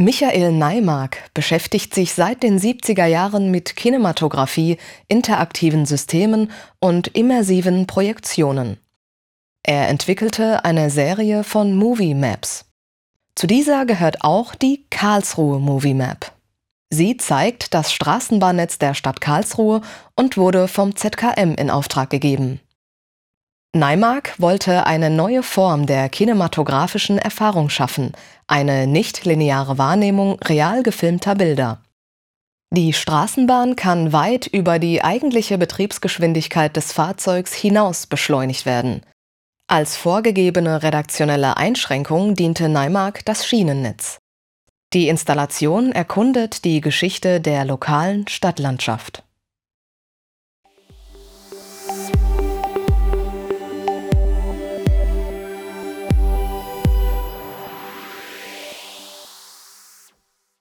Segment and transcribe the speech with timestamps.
[0.00, 8.78] Michael Neimark beschäftigt sich seit den 70er Jahren mit Kinematografie, interaktiven Systemen und immersiven Projektionen.
[9.64, 12.66] Er entwickelte eine Serie von Movie Maps.
[13.34, 16.32] Zu dieser gehört auch die Karlsruhe Movie Map.
[16.90, 19.82] Sie zeigt das Straßenbahnnetz der Stadt Karlsruhe
[20.16, 22.60] und wurde vom ZKM in Auftrag gegeben.
[23.74, 28.12] Neimark wollte eine neue Form der kinematografischen Erfahrung schaffen,
[28.46, 31.82] eine nichtlineare Wahrnehmung real gefilmter Bilder.
[32.70, 39.02] Die Straßenbahn kann weit über die eigentliche Betriebsgeschwindigkeit des Fahrzeugs hinaus beschleunigt werden.
[39.68, 44.18] Als vorgegebene redaktionelle Einschränkung diente Neimark das Schienennetz.
[44.94, 49.22] Die Installation erkundet die Geschichte der lokalen Stadtlandschaft